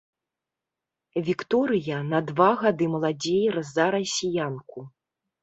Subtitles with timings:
[1.27, 4.79] Вікторыя на два гады маладзей за расіянку.